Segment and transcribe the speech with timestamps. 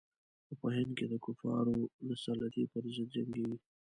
[0.49, 1.75] او په هند کې د کفارو
[2.07, 3.57] د سلطې پر ضد جنګیږي.